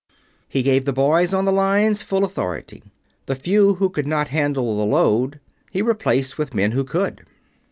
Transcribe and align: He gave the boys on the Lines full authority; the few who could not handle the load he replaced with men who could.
He 0.47 0.63
gave 0.63 0.85
the 0.85 0.93
boys 0.93 1.31
on 1.31 1.45
the 1.45 1.51
Lines 1.51 2.01
full 2.01 2.23
authority; 2.25 2.81
the 3.27 3.35
few 3.35 3.75
who 3.75 3.87
could 3.91 4.07
not 4.07 4.29
handle 4.29 4.75
the 4.75 4.83
load 4.83 5.39
he 5.71 5.83
replaced 5.83 6.39
with 6.39 6.55
men 6.55 6.71
who 6.71 6.83
could. 6.83 7.23